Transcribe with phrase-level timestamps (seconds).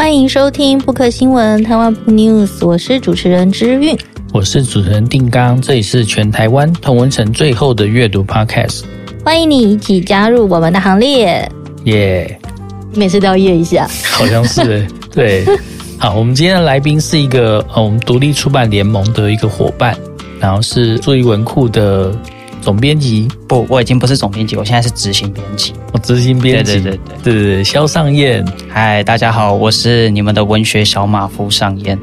[0.00, 3.94] 欢迎收听布克新闻台湾 News，我是主持人之韵，
[4.32, 8.84] 我是主持人定刚，这里是全台湾同文城最后的阅读 Podcast，
[9.22, 11.46] 欢迎你一起加入我们的行列，
[11.84, 12.40] 耶！
[12.94, 15.44] 每次都要耶一下，好像是 对。
[15.98, 19.94] 好，我们今天的来宾是一个呃，我们独立出版联盟的一个伙伴，
[20.40, 22.10] 然后是注意文库的。
[22.60, 25.72] 总编辑不，我已经不是总编辑，我现在是执行编辑。
[25.92, 27.22] 哦，执行编辑，对对对对。
[27.22, 31.98] 对对对，萧尚燕，嗨，大家好，我是你们的文学小马夫尚燕。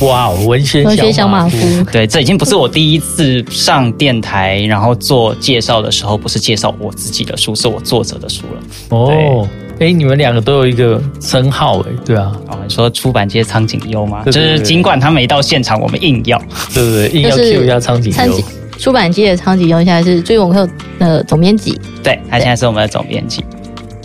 [0.00, 1.56] 哇，文学文学小马夫，
[1.92, 8.62] 对，这已经不是我第一次上电台，然后做介绍的时候，不是介绍我自己的书，是我作者的书了。
[8.90, 16.36] 哦，哎，你们两个都有一个称号，哎，对啊，我们说出版界苍井优嘛，就是尽管他没到现场，我们硬要，
[16.74, 18.42] 对对对，硬要 Q 一下苍井优。
[18.80, 23.44] 出版界的苍井优现在是注意文库的总编辑，对，他现在是我们的总编辑。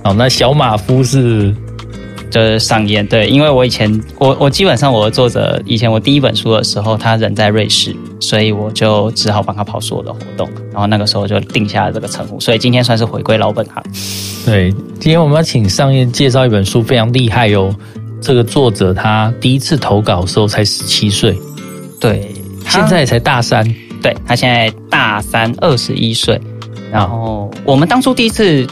[0.03, 1.55] 哦，那小马夫是
[2.29, 13.81] 就是上燕，对，因为我以前我我基本上我的作者以前我第一本书的时候，他人在瑞士，所以我就只好帮他跑所有的活动，然后那个时候就定下了这个称呼，所以今天算是回归老本行。
[14.45, 14.69] 对，
[14.99, 17.73] 今天我们要请上燕介绍一本书，非常厉害哟。
[18.21, 21.33] 这个作者他第一次投稿的时候才十七岁，
[21.97, 22.29] 对，
[22.67, 23.65] 现在才大三。
[24.05, 26.39] 对，他现在大三，二十一岁。
[26.91, 28.63] 然后我们当初第一次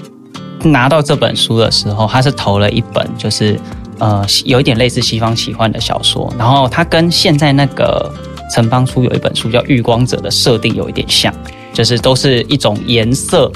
[0.61, 3.59] 拿到这本书的时候，他是投了一本，就是
[3.97, 6.31] 呃，有一点类似西方奇幻的小说。
[6.37, 8.13] 然后他跟现在那个
[8.53, 11.33] 城邦书有一本书叫《遇光者》的设定有一点像，
[11.73, 13.51] 就是都是一种颜色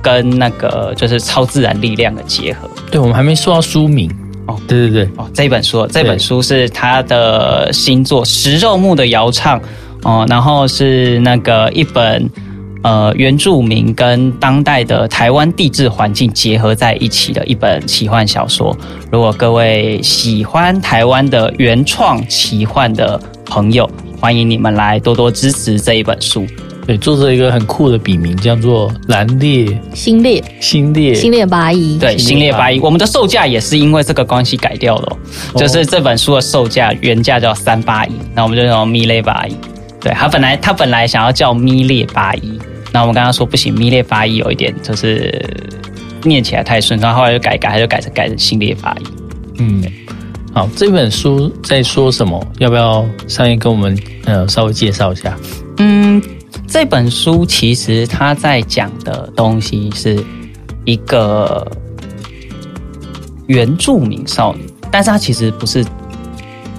[0.00, 2.66] 跟那个就是超自然力量的结合。
[2.90, 4.10] 对，我们还没说到书名
[4.46, 9.60] 哦，对对对，哦，这本书，这本书是他的新作《食肉目的谣唱》。
[10.02, 12.28] 哦，然后是那个一本，
[12.82, 18.76] 呃，原住民跟当代的台湾地质环境结合在一起的一本奇幻小说。
[19.12, 26.46] 如果各位喜欢台湾的原创奇幻的朋友，欢迎你们来多多支持这一本书。
[26.86, 32.80] 对，作者一个很酷的笔名叫做蓝烈星烈星烈星烈八一，对，星烈八一。
[32.80, 35.16] 我们的售价也是因为这个关系改掉了，
[35.52, 39.54] 哦，就是这本书的售价原价叫三八一，那我们就用咪烈八一。
[40.00, 42.58] 对，他本来他本来想要叫咪列八一，
[42.92, 45.44] 那我们刚刚说不行，咪列八一有一点就是
[46.24, 49.04] 念起来太顺，然后后来就改改，他就改成改成新列八一。
[49.58, 49.84] 嗯，
[50.54, 52.42] 好，这本书在说什么？
[52.58, 53.94] 要不要尚彦跟我们
[54.24, 55.36] 呃稍微介绍一下？
[55.76, 56.22] 嗯，
[56.66, 60.18] 这本书其实他在讲的东西是
[60.86, 61.70] 一个
[63.48, 65.84] 原住民少女，但是她其实不是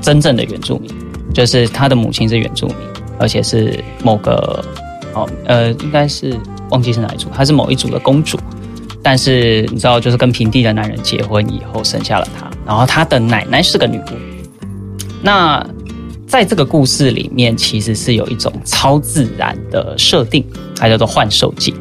[0.02, 0.92] 真正的原住民，
[1.34, 2.78] 就是她的母亲是原住民。
[3.22, 4.66] 而且是某个
[5.14, 6.36] 哦呃，应该是
[6.72, 8.38] 忘记是哪一组，她是某一组的公主，
[9.04, 14.12] 但是你知道，就是跟平地的男人结婚以后生下了她，然后她的奶奶是个女巫。
[15.22, 15.66] 那
[16.26, 20.44] 在这个故事里面，其实是有一种超自然的设定，
[20.76, 21.74] 它叫做幻兽记。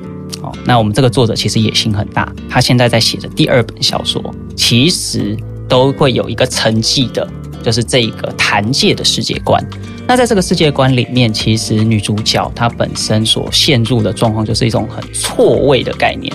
[0.42, 4.22] 哦，那我们这个作者其实野心很大，他现在在写的第二本小说，
[4.56, 5.36] 其实
[5.68, 7.28] 都会有一个承继的，
[7.62, 9.62] 就是这一个檀界的世界观。
[10.10, 16.34] 那在这个世界观里面，其实女主角她本身所陷入的状况就是一种很错位的概念，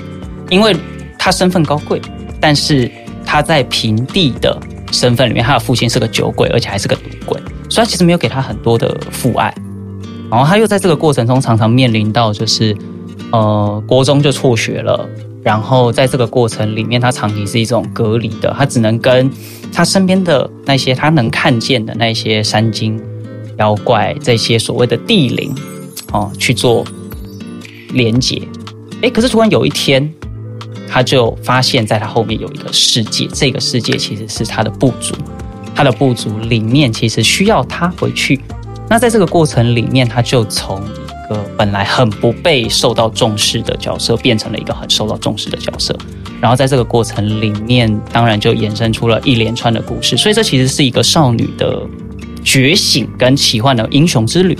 [0.49, 0.73] 因为
[1.19, 2.01] 她身份高贵，
[2.39, 2.89] 但是
[3.25, 4.57] 她在平地的
[4.93, 7.37] 身份里面，她的父亲是个酒鬼，而且还是个赌鬼，
[7.69, 9.53] 所以其实没有给她很多的父爱。
[10.31, 12.73] 然后她又在这个过程中常常面临到就是，
[13.33, 15.05] 呃，国中就辍学了，
[15.43, 19.29] 然后在这个过程里面，她长期是一种隔离的，她只能跟
[19.73, 22.97] 她身边的那些她能看见的那些山精。
[23.57, 25.53] 妖怪这些所谓的地灵，
[26.11, 26.85] 哦，去做
[27.91, 28.41] 连接，
[29.01, 30.13] 诶，可是突然有一天，
[30.89, 35.15] 他就发现，在他后面有一个世界，这个世界其实是他的部族，
[35.73, 38.39] 他的部族里面其实需要他回去。
[38.89, 45.97] 那在这个过程里面，他就从一个本来很不被受到重视的角色，变成了一个很受到重视的角色。
[46.41, 50.17] 然后在这个过程里面，当然就衍生出了一连串的故事。
[50.17, 51.81] 所以这其实是一个少女的。
[52.45, 54.55] 觉醒跟奇幻的英雄之旅，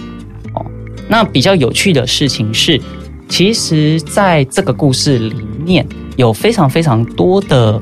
[0.55, 0.65] 哦，
[1.07, 2.81] 那比较有趣的事情是，
[3.29, 5.87] 其实在这个故事里面
[6.17, 7.79] 有非常非常多的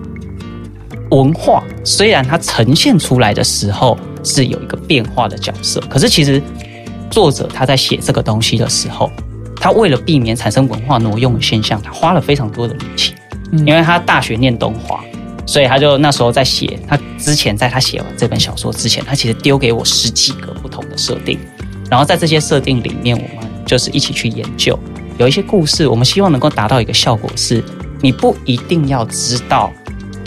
[1.09, 6.41] 文化，虽然它呈现出来的时候是有一个变化的角色，可是其实
[7.09, 9.09] 作者他在写这个东西的时候，
[9.55, 13.13] 他为了避免产生文化挪用的现象，他花了非常多的力气，
[13.65, 15.01] 因为他大学念东华。
[15.45, 21.37] 所以他就那时候在写，他之前在他写完这本小说之前，他其实丢给我十几个不同的设定，
[21.89, 24.77] 然后在这些设定里面，我们就是一起去研究。
[25.17, 27.63] 有一些故事，我们希望能够达到一个效果是，
[28.01, 29.71] 你不一定要知道，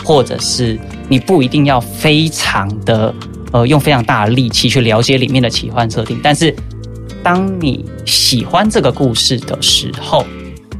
[0.03, 0.79] 或者是
[1.09, 3.13] 你不一定要非常的
[3.51, 6.55] 呃用非常大的力气去了解里面的奇幻设定，但是
[7.21, 10.23] 当你喜欢这个故事的时候，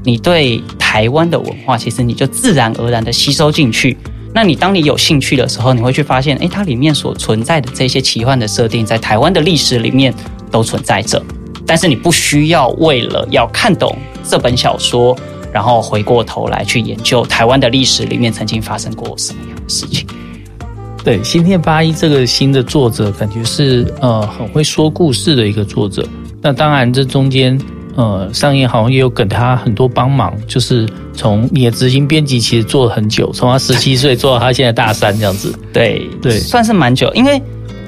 [0.03, 3.97] 你对台湾的文化其实你就自然而然的吸收进去。
[4.37, 10.13] 那你当你有兴趣的时候，你会去发现，诶，它里面所存在的这些奇幻的设定，在台湾的历史里面
[10.51, 11.19] 都存在着。
[11.65, 15.17] 但是你不需要为了要看懂这本小说，
[15.51, 20.05] 然后回过头来去研究台湾的历史里面曾经发生过什么样的事情。
[21.03, 26.07] 对，新片八一这个新的作者，感觉是呃很会说故事的一个作者。
[26.43, 27.59] 那当然，这中间
[27.97, 35.53] 呃上页好像也有给他很多帮忙，就是从你的执行编辑其实做了很久，从他十七岁做到他现在大三这样子。
[35.73, 37.41] 对对，算是蛮久，因为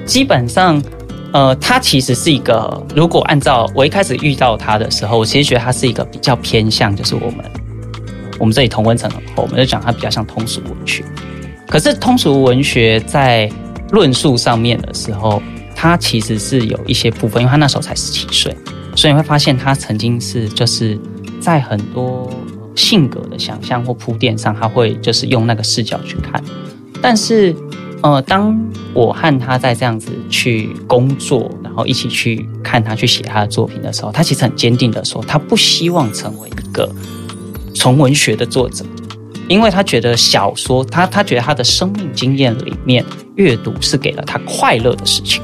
[0.05, 0.83] 基本上。
[1.31, 7.45] 呃，他其实是一个，如果按照我一开始遇到他的时候，我其实觉得他是一个比较偏向，就是我们
[8.39, 11.05] 我们这里同温层很厚，我们就讲他比较像通俗文学。
[11.67, 13.47] 可是通俗文学在
[13.91, 15.39] 论述上面的时候，
[15.75, 18.57] 他其实是有一些部分，因为他那时候才十七岁，
[18.99, 20.99] 所以你会发现他曾经是就是
[21.39, 22.29] 在很多
[22.75, 26.43] 性格的想象或铺垫上，他会就是用那个视角去看，
[27.01, 27.55] 但是。
[28.01, 28.57] 呃，当
[28.93, 36.89] 我和他在这样子去工作，然后一起去看他去写他的作品的时候，他其实很坚定的说，他不希望成为一个
[37.75, 38.85] 纯文学的作者，
[39.49, 43.03] 因为他觉得小说，他他觉得他的生命经验里面，
[43.35, 45.43] 阅读是给了他快乐的事情，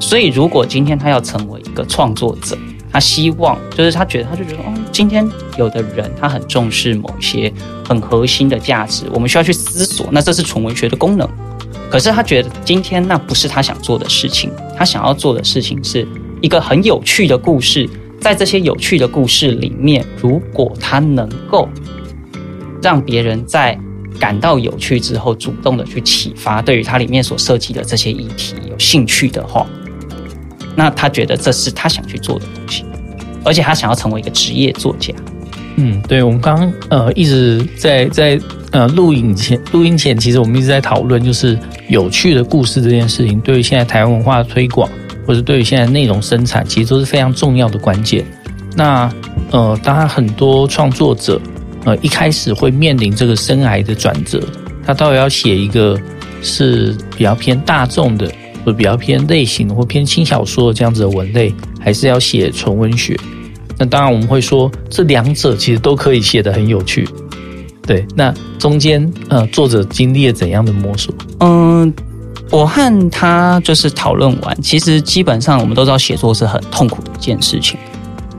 [0.00, 2.56] 所以如果今天他要成为一个创作者，
[2.92, 7.52] 他希望就是他觉得他就觉得，哦，今天有的人他很重视某些
[7.86, 11.28] 很核心的价值，我们需要去思索，那这是纯文学的功能。
[11.88, 16.06] 可是他觉得今天那不是他想做的事情，他想要做的事情是
[16.40, 17.88] 一个很有趣的故事，
[18.20, 21.68] 在这些有趣的故事里面，如果他能够
[22.82, 23.78] 让别人在
[24.18, 29.66] 感到有趣之后，主动的去启发对于他里面所涉及的这些议题有兴趣的话，
[30.82, 32.82] 那他觉得这是他想去做的东西，
[33.44, 35.12] 而且他想要成为一个职业作家。
[35.76, 38.40] 嗯，对，我们刚呃一直在在。
[38.72, 44.88] 呃，录影前、录音前，其实我们一直在讨论，就是有趣的故事这件事情，对于现在台湾文化的推广，
[45.26, 48.24] 或者对于现在内容生产，其实都是非常重要的关键。
[48.76, 49.12] 那
[49.50, 51.40] 呃，当然很多创作者，
[51.84, 54.40] 呃，一开始会面临这个生涯的转折，
[54.86, 56.00] 他到底要写一个
[56.40, 58.32] 是比较偏大众的，
[58.64, 63.18] 或比较偏类型，或偏轻小说这样子的文类，还是要写纯文学？
[63.78, 67.08] 那当然我们会说，这两者其实都可以写得很有趣。
[67.86, 71.14] 对，那中间呃，作者经历了怎样的摸索？
[71.40, 71.92] 嗯，
[72.50, 77.78] 我和他就是讨论完，其实基本上我们都知道，写作是很痛苦的一件事情。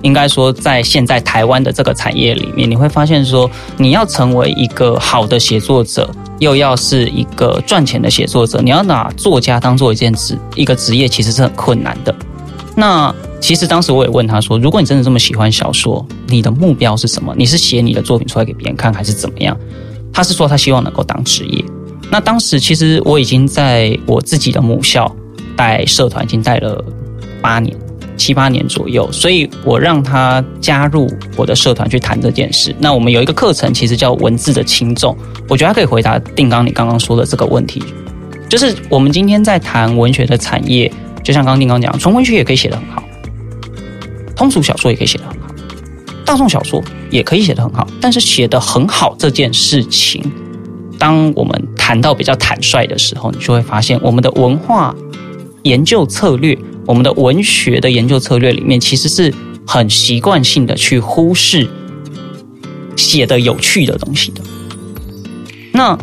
[0.03, 6.09] 应该说，在现在台湾的这个产业里面，你会发现说，你要成为一个好的写作者，
[6.42, 12.14] 又要是一个赚钱的写作者，你要拿作家当做一件职一个职业，其实是很困难的。
[12.76, 17.32] 那其实当时我也问他说：“如果你真的这么喜欢小说，你的目标是什么？
[17.38, 19.56] 你是写你的作品出来给别人看，还是怎么样？”
[20.12, 21.64] 他是说他希望能够当职业。
[22.10, 25.16] 那当时其实我已经在我自己的母校
[25.56, 26.84] 带社团，已经带了
[27.40, 27.78] 八年、
[28.21, 32.75] 七八年左右，所以我让他加入我的社团去谈这件事。
[32.77, 35.18] 那我们有一个课程，其实叫文字的轻重，
[35.50, 37.81] 我觉得他可以回答定刚你刚刚说的这个问题，
[38.47, 40.92] 就是我们今天在谈文学的产业，
[41.23, 43.01] 就像刚刚定刚讲，纯文学也可以写得很好。
[44.35, 45.47] 通俗小说也可以写得很好，
[46.23, 50.23] 大众小说也可以写得很好，但是写得很好这件事情，
[50.99, 54.95] 当我们谈到比较坦率的时候，你就会发现，我们的文化
[55.63, 59.33] 研究策略，我们的文学的研究策略里面，其实是
[59.66, 61.68] 很习惯性的去忽视
[62.95, 64.42] 写的有趣的东西的。
[65.71, 65.97] 那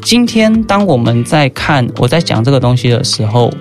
[0.00, 3.52] 今天当我们在看我在讲这个东西的时候，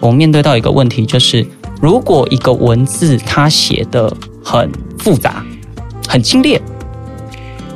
[0.00, 1.46] 我面对到一个问题就是。
[1.82, 4.10] 如果一个文字它写的
[4.42, 5.44] 很复杂、
[6.08, 6.58] 很精炼，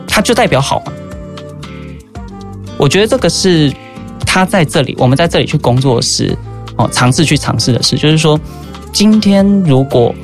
[0.06, 0.92] 它就代表好吗？
[2.78, 3.70] 我觉得这个是
[4.24, 6.34] 他在这里，我们在这里去工作时，
[6.78, 8.40] 哦，尝试去尝试的事，就是说，
[8.92, 10.14] 今天如果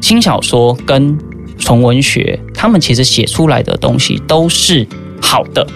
[0.00, 1.18] 轻小说跟
[1.58, 4.86] 纯文学，他们其实写出来的东西都是
[5.20, 5.66] 好的，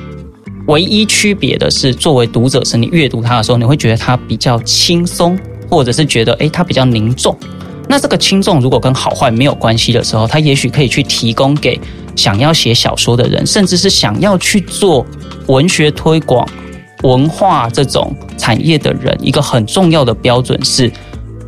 [0.66, 5.36] 唯一区别的是，作为读者时，你阅读它的时候，你会觉得它比较轻松。
[5.70, 7.34] 或者是觉得，诶，它比较凝重。
[7.88, 11.80] 那这个轻重如果跟好坏没有关系的时候，它也许可以去提供给
[12.14, 15.06] 想要写小说的人，甚至是想要去做
[15.46, 16.46] 文学推广、
[17.02, 20.90] 文化这种产业的人，一个很重要的标准是，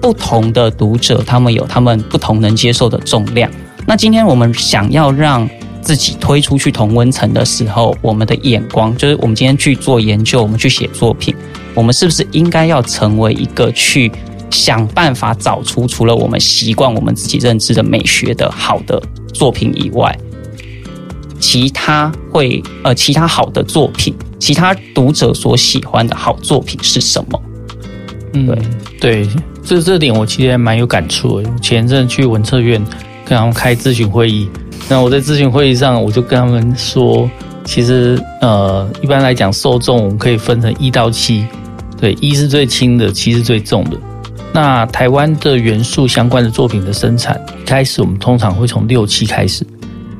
[0.01, 3.51] 不同的读者他们有他们不同能接受的重量。
[3.87, 5.49] 那今天我们想要让
[5.81, 11.35] 自己推出去同温层的时候，我们的眼光就是我们今天去做研究，我们去写作品，
[11.75, 14.11] 我们是不是应该要成为一个去
[14.51, 19.03] 想办法找出除了我们习惯、我们自己认知的美学的好的
[19.35, 20.17] 作品以外，
[21.45, 27.43] 其他会呃其他好的作品，其他读者所喜欢的好作品是什么？
[28.33, 28.59] 嗯，对
[28.99, 29.29] 对，
[29.63, 31.51] 这这点我其实还蛮有感触的。
[31.61, 32.83] 前阵去文策院
[33.27, 34.49] 跟他们开咨询会议。
[34.89, 37.31] 那我在咨询会议上，我就跟他们说，
[37.63, 41.45] 其实呃，一般来讲，受众我们可以分成一到七，
[42.01, 43.99] 对，一是最轻的，七是最重的。
[44.51, 49.67] 那台湾的元素相关的作品的生产，一开始我们通常会从六七开始，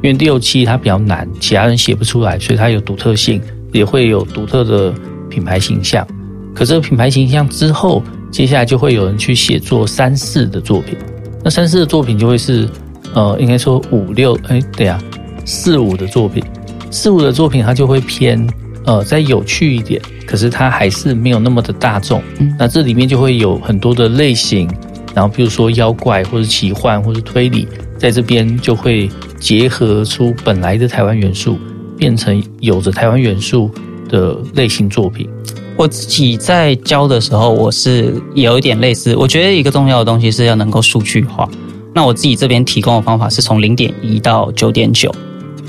[0.05, 3.41] 因为六七它比较难，其他人写不出来，所以它有独特性，
[3.73, 4.93] 也会有独特的
[5.31, 6.07] 品牌形象。
[6.55, 10.95] 可这个品牌形象之后，接下来就会有人去写作三四的作品，
[11.43, 12.69] 那三四的作品就会是。
[13.15, 15.01] 呃，应该说五六，哎，对啊，
[15.45, 16.43] 四五的作品，
[16.91, 18.45] 四五的作品，它就会偏
[18.87, 22.21] 呃再有趣一点，可是它还是没有那么的大众。
[22.41, 24.69] 嗯，那这里面就会有很多的类型，
[25.15, 27.69] 然后比如说妖怪或者奇幻或者推理，
[28.05, 31.59] 在这边就会结合出本来的台湾元素，
[31.97, 33.71] 变成有着台湾元素
[34.11, 35.27] 的类型作品。
[35.75, 41.49] 我自己在教的时候，我是有一点类似，我觉得一个重要的东西是要能够数据化。
[41.95, 45.11] 那我自己这边提供的方法是从零点一到九点九，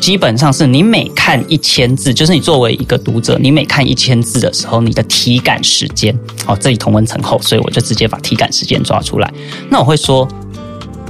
[0.01, 6.13] 基本上是你每看一千字，就是你作为一个读者，你每看一千字的时候，你的体感时间，
[6.45, 9.33] 哦，这里同文层厚，所以我就直接把体感时间抓出来。
[9.69, 10.27] 那我会说，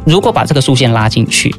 [0.06, 1.54] 如果把这个竖线拉进去。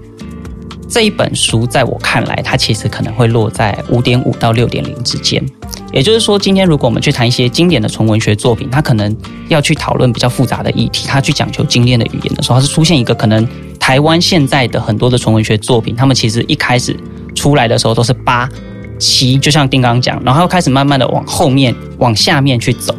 [0.88, 5.44] 这一本书在我看来，它其实可能会落在五点五到六点零之间。
[5.92, 9.14] 也就是说，今天如果我们去谈一些经典的纯文学作品，它可能
[9.48, 13.46] 要去讨论比较复杂的议题，它去讲求精炼的语言的时候，它是出现一个可能
[13.80, 16.96] 台湾现在的很多的纯文学作品，他们其实一开始
[17.34, 18.48] 出来的时候都是八
[18.96, 22.96] 七，就像丁刚讲，然后开始慢慢的往后面往下面去走。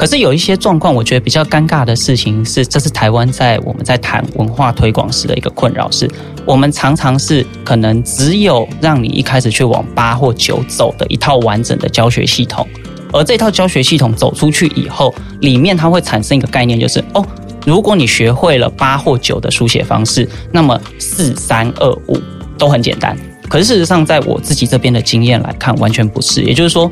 [0.00, 6.10] 可是有一些状况，我觉得比较尴尬的事情是，这是台湾在我们在谈文化推广时的一个困扰，是
[6.46, 12.66] 我们常常是可能只有让你一开始去往八或九走的一套完整的教学系统，
[13.12, 17.22] 而这套教学系统走出去以后，里面它会产生一个概念，就是哦，
[17.66, 22.18] 如果你学会了八或九的书写方式，那么四三二五
[22.56, 23.14] 都很简单。
[23.50, 26.90] 可是事实上，在我自己这边的经验来看，完全不是，也就是说。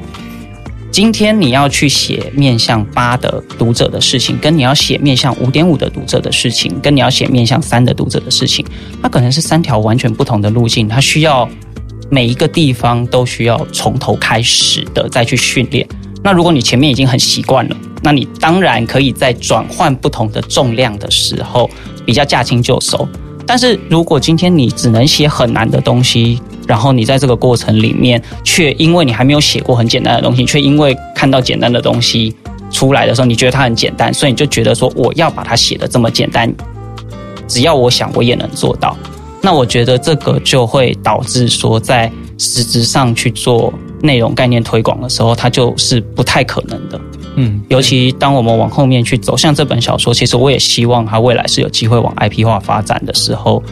[0.98, 8.66] 今天你要去写面向八的读者的事情，跟你要写面向五点五的读者的事情，跟你要写面向三的读者的事情，
[9.00, 11.48] 它可能是三条完全不同的路径，它需要
[12.10, 15.86] 每一个地方都需要从头开始的再去训练。
[16.24, 21.70] 那如果你前面已经很习惯了，那你当然可以在转换不同的重量的时候
[22.04, 23.08] 比较驾轻就熟。
[23.46, 32.37] 但是如果今天你只能写很难的东西，然后你在这个过程里面，却因为你还没有写过很简单的东西，却因为看到简单的东西
[32.70, 36.52] 出来的时候，你觉得它很简单，所以你就觉得说我要把它写的这么简单，
[37.48, 38.94] 只要我想我也能做到。
[39.40, 43.72] 那我觉得这个就会导致说，在实质上去做
[44.02, 47.00] 内容概念推广的时候，它就是不太可能的。
[47.37, 53.62] 嗯，尤其当我们往后面去走，像这本小说，其实我也希望它未来是有机会往 IP 化发展的时候。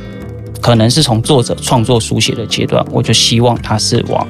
[0.66, 4.26] 可能是从作者创作书写的阶段，我就希望他是往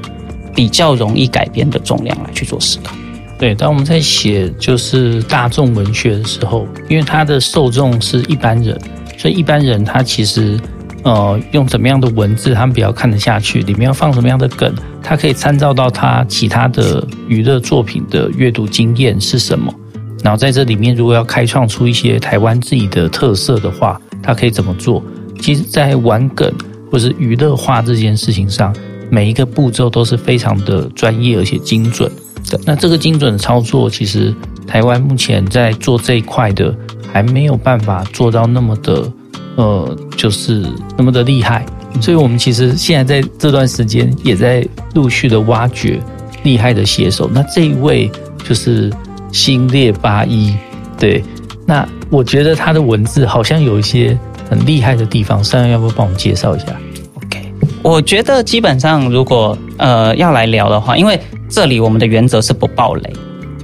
[0.55, 2.95] 比较容易改编的重量来去做思考。
[3.39, 8.79] 对，当我们在写就是大众文学的时候，因为他的受众是一般人，
[9.17, 10.61] 所以一般人他其实
[11.05, 14.71] 呃用怎么样的文字，他们比较看得下去，里面要放什么样的梗，
[15.03, 19.75] 他可以参照到他其他的娱乐作品的阅读经验是什么，
[20.23, 25.03] 然后在这里面如果要开创出一些台湾自己的特色的话，他可以怎么做？
[25.41, 26.53] 其实，在玩梗
[26.91, 28.75] 或是娱乐化这件事情上，
[29.11, 32.11] 每一个步骤都是非常的专业而且精准
[32.51, 32.59] 的。
[32.65, 34.35] 那这个精准的操作，其实
[34.67, 36.75] 台湾目前在做这一块的，
[37.13, 39.13] 还没有办法做到那么的，
[39.57, 40.65] 呃，就是
[40.97, 41.65] 那么的厉害。
[42.01, 46.01] 所以，我们其实现在在这段时间也在陆续的挖掘
[46.43, 47.31] 厉害的写手。
[47.33, 48.11] 那这一位
[48.49, 48.93] 就是
[49.33, 50.55] 星列八一，
[50.99, 51.23] 对。
[51.65, 54.19] 那我觉得他的文字好像有一些。
[54.49, 56.67] 很厉害的地方，三月要不要帮我们介绍一下
[57.15, 63.13] ？OK，我觉得基本上如果呃要来聊的话，因为这里我们的原则是不爆雷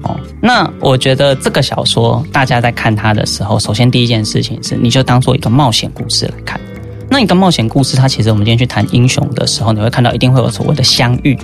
[0.03, 0.19] 哦。
[0.41, 6.61] 那我觉得这个小说大家在看它的时候，首先第一件事情是，你就当做一个冒险故事来看。
[7.09, 11.39] 那一个冒险故事，它其实我们今天去谈英雄的时候，你会看到一定会有所谓的相遇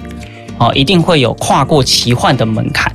[0.58, 2.90] 哦，一定会有跨过奇幻的门槛。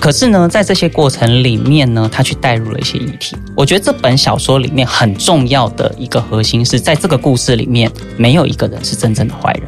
[0.00, 3.36] 可是呢，在这些过程里面呢，他去带入了一些议题。
[3.56, 9.62] 我觉得这本小说里面很重要的一个核心是在这个故事里面，没有一个人是真正的坏人。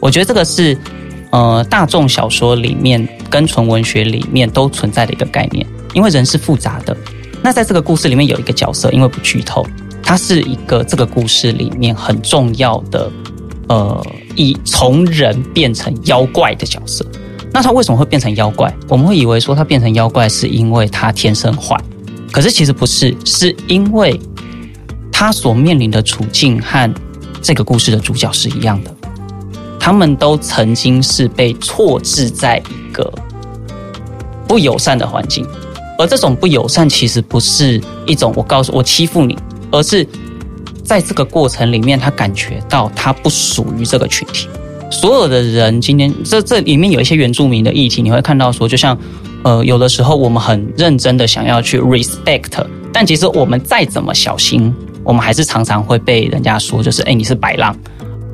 [0.00, 0.76] 我觉得这个是
[1.30, 6.96] 呃大众小说里面跟纯文学里面都存在的一个概念，因为人是复杂的。
[7.42, 9.66] 那在这个故事里面有一个角色，因为不剧透，
[10.02, 13.10] 他是一个这个故事里面很重要的
[13.68, 17.04] 呃，以从人变成妖怪的角色。
[17.54, 18.74] 那他为什么会变成妖怪？
[18.88, 21.80] 我们会以为说他变成妖怪是因为他天生坏，
[22.32, 24.20] 可是其实不是，是因为
[25.12, 26.92] 他所面临的处境和
[27.40, 28.92] 这个故事的主角是一样的。
[29.78, 33.08] 他们都曾经是被错置在一个
[34.48, 35.46] 不友善的环境，
[35.96, 39.38] 而这种不友善其实不是一种我告诉我欺负你，
[39.70, 40.04] 而是
[40.82, 44.48] 在这个过程里面，他感觉到他不属于这个群体。
[44.94, 48.96] 所有的人今天这这里面有一些原住民的议题，你会看到说，就像
[49.42, 54.72] 呃，有的时候我们很认真的想要去 respect，但其实我们再怎么小心，
[55.02, 57.76] 我们还是常常会被人家说，就是哎，你是白浪，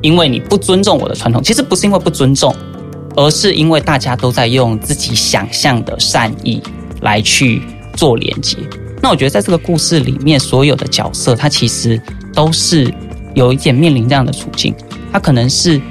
[0.01, 1.41] 因为你不尊重我的传统。
[1.41, 2.55] 其实不是因为不尊重，
[3.15, 6.61] 而是因为大家都在用自己想象的善意
[7.01, 7.63] 来去
[7.95, 8.55] 做连接。
[9.01, 11.99] 那我觉得在这个故事里面，所有的角色他其实
[12.35, 12.93] 都是
[13.33, 14.73] 有一点面临这样的处境，
[15.11, 15.81] 他可能是。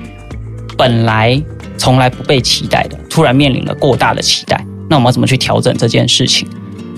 [0.81, 1.39] 本来
[1.77, 6.49] 从来不被期待的，突然面临了过大的期待，那我们怎么去调整这件事情？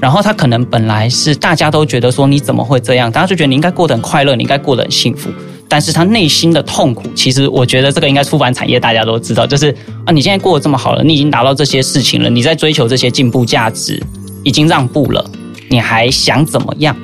[0.00, 3.10] 然后他可能本来是大家都觉得说，你怎么会这样？
[3.10, 5.28] 大家就觉得你应该过得很快乐，你应该过得很幸福。
[5.68, 9.74] 但是他内心的痛苦，其实我觉得这个应该出版产业大家都知道，就是
[10.04, 14.00] 啊，你现在过得这么好了，你已经达到这些事情了，你在追求这些进步价值，
[14.44, 15.28] 已经让步了，
[15.68, 16.96] 你还想怎么样？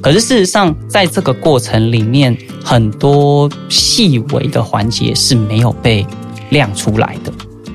[0.00, 6.04] 可是事实上，在这个过程里面，很多细微的环节是没有被。
[6.54, 7.32] 亮出来的，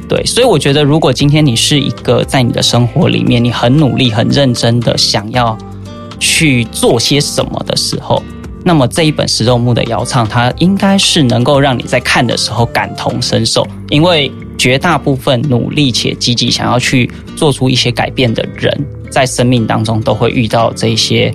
[0.08, 5.56] 对，所以我觉得，如果今天你是一个在你的生活里面，你很努力、很认真的想要
[6.20, 8.24] 去做些什么的时候，
[8.64, 18.74] 那么这一本食肉目的谣唱，它应该是能够让你在看的时候感同身受，因为绝大部分努力且积极想要去做出一些改变的人，
[19.12, 21.34] 在生命当中都会遇到这些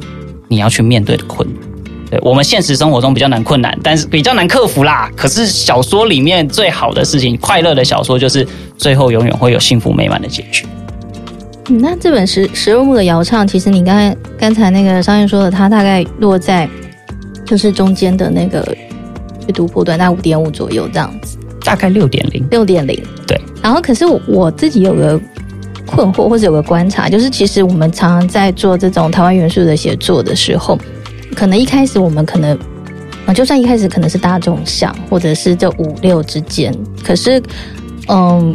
[0.49, 1.64] 你要去面对的困难。
[2.23, 5.11] 我们现实生活中比较难困难，但是比较难克服啦。
[5.17, 8.47] 可是小说里面最好的事情，快乐的小说就是
[8.77, 10.67] 最后永远会有幸福美满的结局。
[11.69, 16.69] 嗯，那这本十十二木的谣唱，其实你刚才刚才那个商业说的，它大概落在
[17.47, 18.63] 就是中间的那个
[19.47, 23.03] 阅读波段，大概五点五左右这样子，大概六点零，六点零。
[23.27, 23.41] 对。
[23.63, 25.19] 然后，可是我，我自己有个
[25.87, 30.79] 困惑，或者有个观察，就是其实我们常常在做这种台湾元素的写作的时候。
[31.35, 32.59] 可能一开始我们可能
[33.27, 37.43] 啊，就算一开始可能是大众向，或者是这五六之间，可是
[38.09, 38.55] 嗯，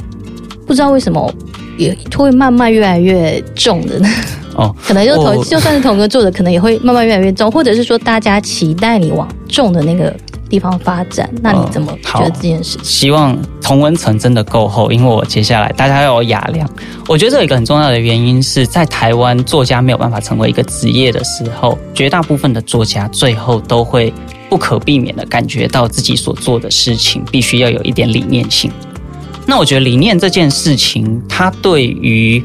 [0.65, 1.31] 不知道为什么
[1.77, 4.09] 也会慢慢越来越重的呢？
[4.55, 10.15] 哦， 可能就同就算是同个作者，可能也会慢慢越来越重，或者是说大家期待你往重的那个。
[10.49, 12.83] 地方发展，那你怎么觉得这件事情？
[12.83, 16.67] 希望同温层真的够厚，因为我接下来大家要有雅量。
[17.07, 24.11] 我觉得这有一个很重要的原因是在台湾作家没有办法成为一个职业的时候，绝大部分的作家最后都会
[24.49, 28.71] 不可避免的感觉到自己所做的事情必须要有一点理念性。
[29.45, 32.43] 那我觉得理念这件事情，它对于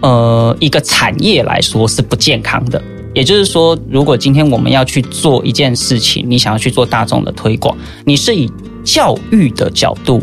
[0.00, 2.82] 呃一个产业来说是不健康的。
[3.14, 8.50] 也就是说，如果今天我们要去做一件事情，你想要去做大众的推广，你是以
[8.82, 10.22] 教育的角度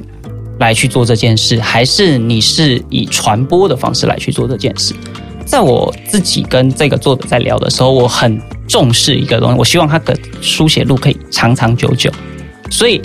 [0.60, 4.94] 来去做这件事，还是你是以传播的方式来去做这件事？
[5.46, 12.12] 在我自己跟这个作者在聊的时候，我很重视一个东西，我希望他的书写路可以长长久久，
[12.70, 13.02] 所以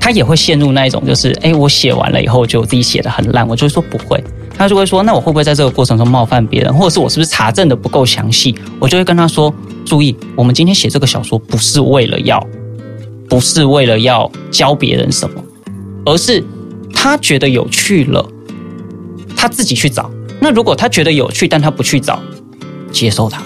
[0.00, 4.22] 他也会陷入那一种，就是诶，我写完了以后，就自己写的很烂，我就会说不会。
[4.62, 9.52] 他就会说：“那我会不会在这个过程中冒犯别人，或者是我是不是查证的不够详细？”我就会跟他说
[9.84, 12.40] ：“注意，我们今天写这个小说不是为了要，
[13.28, 15.42] 不是为了要教别人什么，
[16.06, 16.44] 而是
[16.94, 18.24] 他觉得有趣了，
[19.34, 20.08] 他自己去找。
[20.38, 22.22] 那如果他觉得有趣，但他不去找，
[22.92, 23.42] 接受他。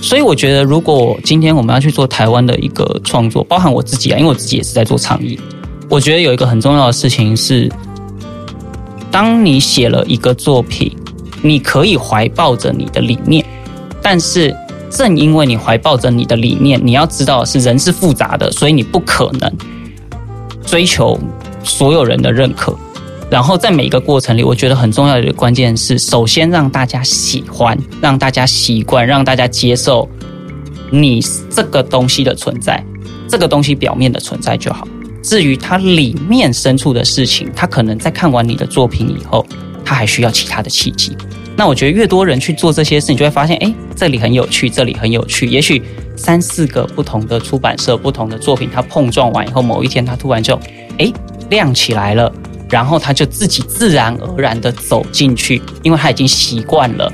[0.00, 5.36] 所以我觉得，如果今天我们要去做台湾的一个创作，包含我自己啊，因为我自己也是在做倡议，
[5.88, 7.68] 我觉得有一个很重要的事情是。”
[9.14, 10.92] 当你写了一个作品，
[11.40, 13.46] 你可以怀抱着你的理念，
[14.02, 14.52] 但是
[14.90, 19.48] 正因为你怀抱着你的理念，你要知道是人是复杂的，所以你不可能
[20.66, 21.16] 追求
[21.62, 22.76] 所有人的认可。
[23.30, 30.08] 然后在每一个过程里，我觉得很重要的一个关键是，首先让大家喜欢，让大家习惯，让大家接受
[30.90, 32.84] 你这个东西的存在，
[33.28, 34.88] 这个东西表面的存在就好。
[35.24, 39.44] 至于它里面深处的事情，他可能在看完你的作品以后，
[39.82, 41.16] 他还需要其他的契机。
[41.56, 45.46] 那我觉得越多人去做这些事，你就会发现，哎，这里很有趣，这里很有趣。
[45.46, 45.82] 也许
[46.14, 50.60] 三四个不同的出版社、不同的作品，它碰撞完以后，某一天它突然就，
[50.98, 51.10] 哎，
[51.48, 52.30] 亮起来了，
[52.68, 57.10] 然后他就自己自然而然的走进去，因为他已经习惯了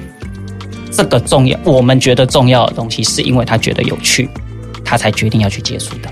[0.90, 4.28] 这个重要，我们觉得重要的东西，是因为他觉得有趣，
[4.84, 6.10] 他才决定要去接触的。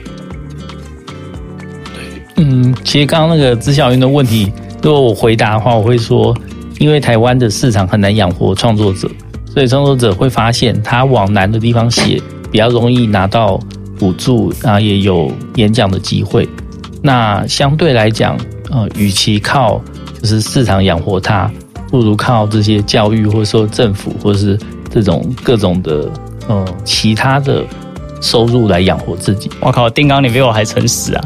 [2.89, 4.51] 其实刚刚那个知晓云的问题，
[4.83, 6.35] 如果我回答的话，我会说，
[6.79, 9.07] 因为台湾的市场很难养活创作者，
[9.45, 12.19] 所以创作者会发现他往难的地方写，
[12.51, 13.61] 比较容易拿到。
[13.99, 16.49] 补助啊，也有演讲的机会。
[17.03, 18.39] 那相对来讲，
[18.71, 19.83] 呃，与其靠
[20.23, 21.51] 就是市场养活他，
[21.91, 24.57] 不如靠这些教育，或者说政府，或者是
[24.89, 26.09] 这种各种的
[26.47, 27.65] 呃其他的
[28.21, 29.51] 收入来养活自己。
[29.61, 31.25] 我靠，丁刚，你比我还诚实啊！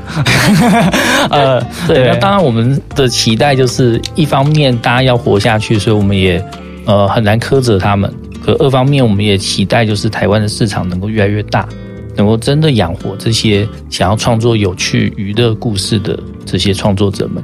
[1.31, 6.45] 呃，对，那当然我们的期待就是一方面大家要活下去，所以我们也
[6.85, 8.13] 呃很难苛责他们。
[8.45, 11.69] 可二方面，我们也期待就是台湾的市场能够越来越大。
[12.15, 17.43] 能够真的养活这些想要创作有趣娱乐故事的这些创作者们，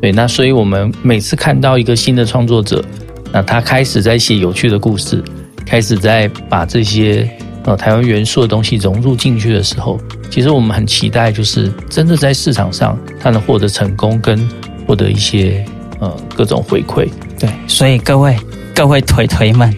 [0.00, 2.84] 对，那所以我们每次看到一个新的创作者，
[3.30, 5.22] 那他开始在写有趣的故事，
[5.64, 7.30] 开始在把这些
[7.64, 9.98] 呃台湾元素的东西融入进去的时候，
[10.30, 14.48] 其实我们很期待，就是真的在市场上它能获得成功，跟
[14.86, 15.64] 获得一些
[15.98, 17.08] 呃各种回馈。
[17.38, 18.36] 对，所以各位
[18.74, 19.74] 各位腿腿们。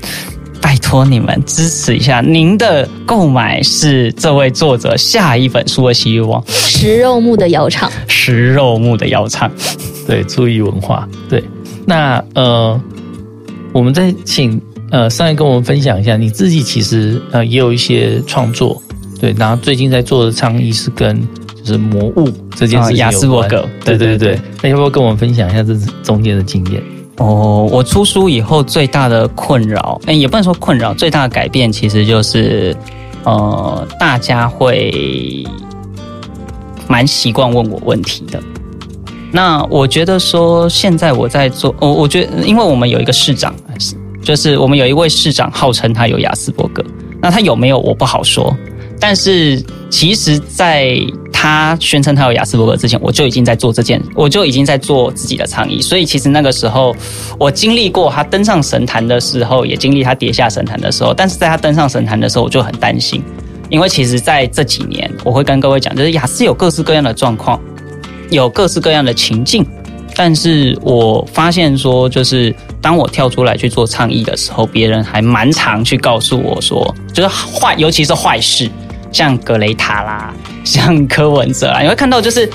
[0.60, 6.40] 拜托你们支持一下，您的购买是这位作者下一本书的希望。
[6.46, 9.50] 食肉目的窑厂，食肉目的窑厂，
[10.06, 11.06] 对，注意文化。
[11.28, 11.42] 对，
[11.84, 12.80] 那呃，
[13.72, 14.58] 我们再请
[14.92, 18.80] 呃上来跟我们分享一下，你自己其实呃也有一些创作，
[19.18, 21.18] 对，然后最近在做的倡议是跟
[21.56, 26.82] 就是魔物这件事情有关，亚斯伯格，对对对，对，那要不要跟我们分享一下这中间的经验？
[27.16, 32.76] 哦，我出书以后最大的困扰，哎，也不能说困扰，最大的改变其实就是，
[33.24, 35.46] 呃，大家会
[36.86, 38.38] 蛮习惯问我问题的。
[39.30, 43.54] 那我觉得说，现在我在做，我我觉得，因为我们有一个市长，
[44.22, 46.84] 就是我们有一位市长，号称他有亚斯伯格，
[47.20, 48.56] 那他有没有我不好说，
[49.00, 50.96] 但是其实，在
[51.32, 55.82] 他宣称他有亚斯伯格之前，我就已经在做这件，我就已经在做自己的倡议。
[55.82, 56.94] 所以其实那个时候，
[57.36, 61.12] 我经历过他登上神坛的时候，也经历他跌下神坛的时候。
[61.12, 63.20] 但是在他登上神坛的时候，我就很担心，
[63.70, 67.60] 因为其实在这几年，我会跟各位讲，就是亚斯有各式各样的状况，
[68.30, 69.66] 有各式各样的情境。
[70.14, 78.68] 但是我发现说，就是当我跳出来去做倡议的时候，别人还蛮常去告诉我说，就是坏，尤其是坏事。
[79.12, 82.48] 像格雷塔啦，像柯文哲啊，你会看到就是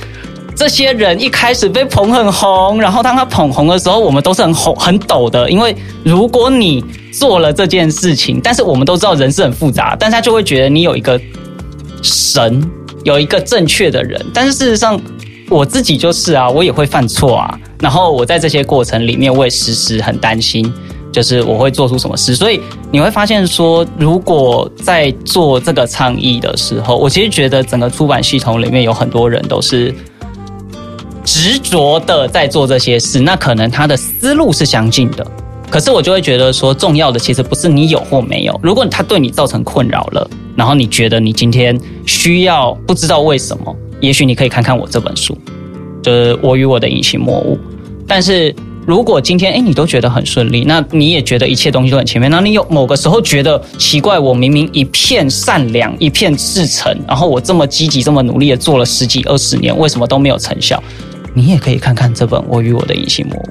[0.55, 5.47] 这些人一开始被捧很红，然后当他捧红的时候，我们都是很红很抖的。
[5.51, 11.21] 因为如果你做了这件事情，但是我们都知道人是很复杂，但是他就会觉得你有一个
[12.01, 12.67] 神，
[13.03, 14.19] 有一个正确的人。
[14.33, 14.99] 但是事实上，
[15.47, 17.59] 我自己就是啊，我也会犯错啊。
[17.79, 20.71] 然后我在这些过程里面，我也时时很担心。
[21.09, 22.61] 就是我会做出什么事，所以
[22.91, 29.91] 你会发现说，如果在做这个倡议的时候，我其实觉得整个出版系统里面有很多人都是
[31.23, 35.25] 执着的在做这些事，那可能他的思路是相近的，
[35.71, 45.35] 可是我就会觉得说，重要的其实不是你有或没有，如果他对你造成困扰了，然后你觉得你今天需要不知道为什么，也许你可以看看我这本书，
[46.07, 47.55] 就是《我与我的隐形魔物》，
[48.07, 48.55] 但是。
[48.87, 60.81] 如果今天诶你都觉得很顺利，那你也觉得一切东西都很前面，那你有某个时候觉得奇怪，我明明一片善良，一片赤诚，然后我这么积极、这么努力的做了十几二十年，为什么都没有成效？
[61.33, 63.49] 你也可以看看这本《我与我的隐形魔物》。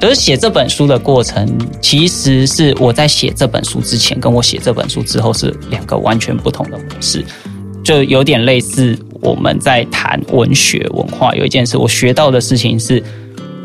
[0.00, 1.44] 就是写这本书的过程，
[1.82, 7.24] 其实是我在写这本书之前，跟我写这本书之后是两个完全不同的模式，
[7.82, 11.34] 就有点类似我们在谈文学文化。
[11.34, 13.02] 有一件事，我学到的事情是。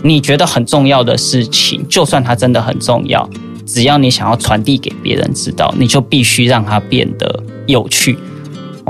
[0.03, 3.27] 你觉得很重要的事情，就算它真的很重要，
[3.65, 8.15] 只要你想要传递给别人知道，你就必须让它变得有趣。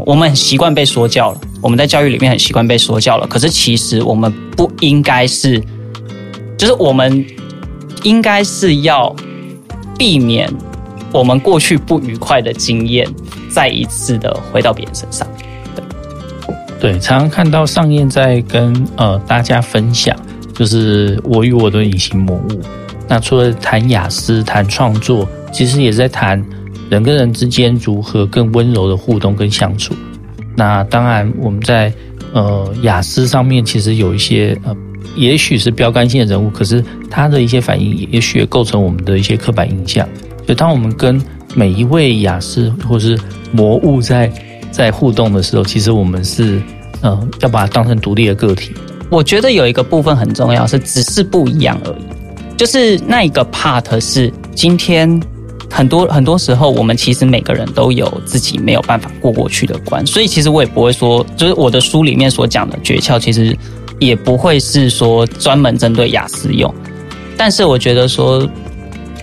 [0.06, 3.26] 我们很习惯被说教了，我们在教育里面很习惯被说教了。
[3.28, 5.58] 可是其实我们不应该是，
[6.58, 7.26] 就是我们
[8.04, 9.16] 应该是要
[9.98, 10.54] 避免
[11.14, 13.08] 我们过去不愉快的经验
[13.50, 15.26] 再一次的回到别人身上。
[16.86, 20.16] 对，常常看到尚燕在跟呃大家分享。
[20.54, 22.62] 就是我与我的隐形魔物。
[23.08, 26.40] 那除了谈雅思、谈创作，其实也在谈
[26.88, 29.96] 人跟人之间如何更温柔的互动跟相处。
[30.56, 31.92] 那当然，我们在
[32.34, 34.78] 呃雅思上面其实有一些呃，
[35.16, 40.08] 也许是标杆性的人物，可是他的一些反应，也许也构成我们的一些刻板印象。
[40.46, 41.20] 所以，当我们跟
[41.56, 43.20] 每一位雅思或是
[43.52, 44.32] 魔物在
[44.70, 46.62] 在互动的时候，其实我们是
[47.06, 48.74] 呃要把它当成独立的个体。
[49.10, 52.58] 我觉得有一个部分很重要，是只是不一样而已。
[52.58, 55.22] 就是那一个 part 是今天
[55.70, 63.56] 很多很多时候，我们其实每个人都有自己没有办法过过去的关，所以其实我也不会说，就是我的书里面所讲的诀窍，其实
[64.00, 66.74] 也不会是说专门针对雅思用。
[67.38, 68.50] 但是我觉得说，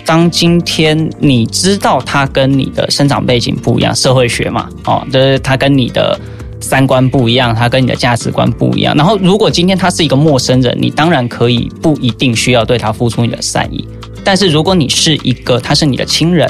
[0.06, 6.20] 当今天你知道它跟你的生长背景不一样，社会学嘛，哦，就是它跟你的。
[6.62, 8.94] 三观不一样，他跟你的价值观不一样。
[8.96, 13.86] 然后，如果今天他是一个陌生人，你当然可以不一定需要对他付出你的善意。
[14.24, 16.48] 但是，如果你是一个他是你的亲人，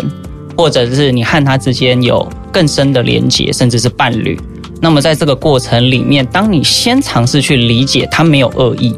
[0.57, 4.39] 或者是你和他之间有更深的连结，甚至是伴侣，
[4.81, 8.95] 那么在这个过程里面，当你先尝试去理解他没有恶意，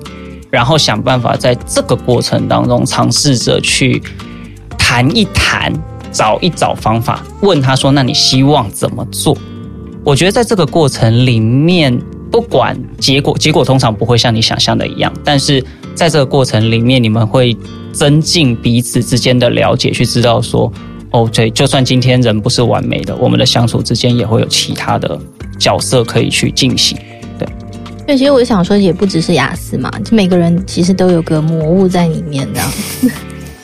[0.51, 4.03] 然后想办法在这个过程当中尝试着去
[4.77, 5.73] 谈一谈，
[6.11, 9.39] 找一找方法，问他说：“那你希望怎么做？”
[10.05, 11.99] 我觉得在这个过程里面，
[12.31, 15.11] 不管结果，结果通常不会像你想象的一样。
[15.25, 15.65] 但是
[15.95, 17.57] 在这个过程里面，你们会
[17.91, 20.71] 增进彼此之间的了解，去知道说，
[21.11, 25.19] 哦，对，就算今天人不是完美的，我们的相处之间也会有其他的
[25.59, 26.99] 角色可以去进行。
[27.39, 27.49] 对，
[28.07, 32.71] 对，其实我想说，也不只是雅思嘛，就每个人其实都有个魔物在里面，这样。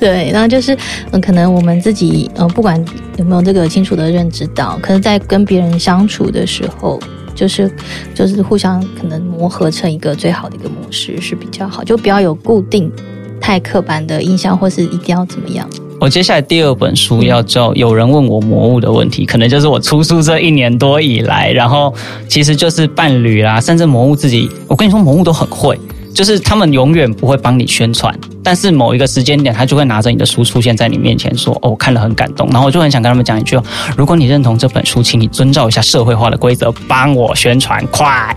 [0.02, 0.74] 对，然后就是，
[1.12, 2.82] 嗯，可能我们自己，嗯，不管
[3.18, 6.98] 有没有这个清楚的认知到，可能在跟别人相处的时候，
[7.34, 7.70] 就是
[8.14, 12.90] 就是互相可能磨合成一个最好的一个模式是比较好，就不要有固定
[13.38, 15.68] 太刻板的印象，或是一定要怎么样。
[16.00, 21.94] 我接下来第二本书要叫《有人问我魔物的问题》，可能就是我出书这一年多以来，然后
[22.26, 25.78] 其实就是伴侣啦，甚至魔物自己，我跟你说，魔物都很会。
[26.12, 33.60] 就是他们永远不会帮你宣传，但是某一个时间点，他就会拿着你的书出现在你面前，说：“哦，我看了很感动。”然后我就很想跟他们讲一句
[33.96, 38.34] ：“如果你认同这本书，请你遵照一下社会化的规则，帮我宣传，快！”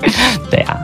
[0.50, 0.76] 对啊。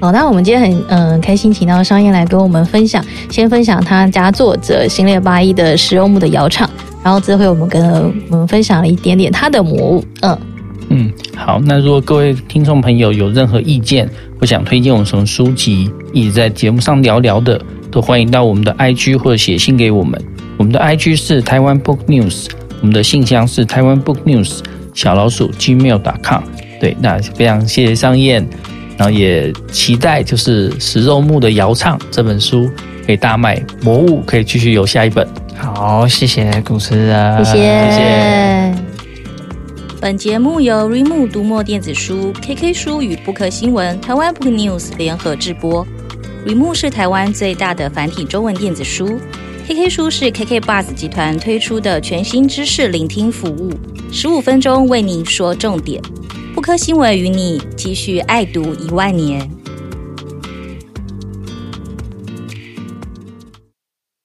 [0.00, 6.70] 好，那我们今天很嗯、呃、开心，请到商燕来跟我们分享，先分享他家作者行列八一的食肉目的窑厂，
[7.02, 10.38] 然后这回我们跟我们分享了一点点他的魔物，嗯。
[10.90, 11.60] 嗯，好。
[11.64, 14.08] 那如果各位听众朋友有任何意见，
[14.40, 20.20] 或想推荐我们什么书籍，一直在节目上聊聊的，都欢迎到我们的 IG 或者写信给我们。
[20.56, 22.46] 我们的 IG 是台湾 Book News，
[22.80, 24.60] 我们的信箱是台湾 Book News
[24.94, 26.42] 小老鼠 gmail.com。
[26.80, 28.46] 对，那非常谢谢商燕，
[28.96, 32.70] 然后也期待就是食肉目的摇唱这本书
[33.04, 35.26] 可以大卖，魔物可以继续有下一本。
[35.56, 37.58] 好，谢谢主持人，谢谢。
[37.58, 38.87] 谢谢
[40.00, 45.84] 本节目由 r e m o 读墨电子书、KK 书与布克新闻、台湾 Book News 联合制播。
[46.46, 49.18] r e m o 是台湾最大的繁体中文电子书
[49.66, 53.72] ，KK 书是 KK Buzz 集团推出的全新知识聆听服务，
[54.12, 56.00] 十五分钟为您说重点。
[56.54, 59.57] 布克新闻与你继续爱读一万年。